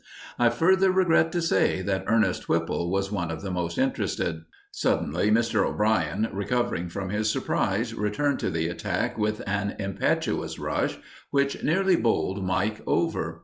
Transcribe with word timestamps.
I 0.39 0.49
further 0.49 0.89
regret 0.91 1.31
to 1.33 1.43
say 1.43 1.83
that 1.83 2.05
Ernest 2.07 2.49
Whipple 2.49 2.89
was 2.89 3.11
one 3.11 3.29
of 3.29 3.43
the 3.43 3.51
most 3.51 3.77
interested. 3.77 4.45
Suddenly 4.71 5.29
Mr. 5.29 5.63
O'Brien, 5.63 6.27
recovering 6.33 6.89
from 6.89 7.09
his 7.09 7.31
surprise, 7.31 7.93
returned 7.93 8.39
to 8.39 8.49
the 8.49 8.67
attack 8.67 9.19
with 9.19 9.47
an 9.47 9.75
impetuous 9.77 10.57
rush 10.57 10.97
which 11.29 11.61
nearly 11.63 11.97
bowled 11.97 12.43
Mike 12.43 12.81
over. 12.87 13.39